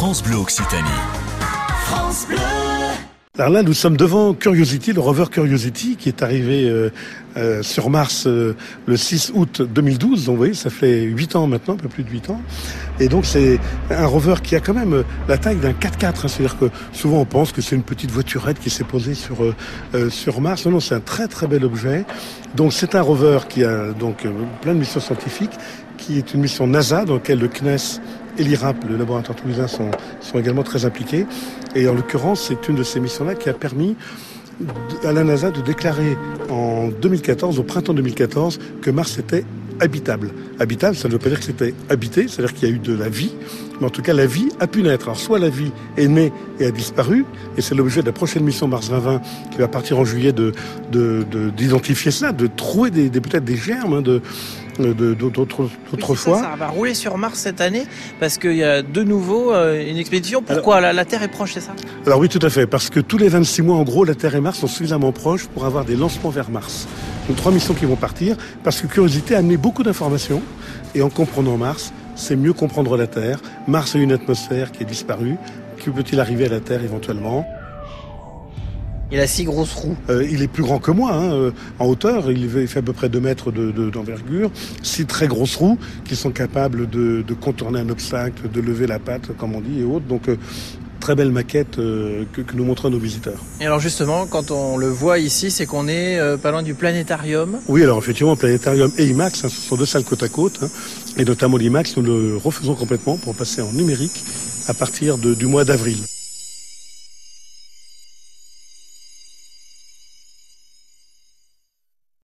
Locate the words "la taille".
15.28-15.56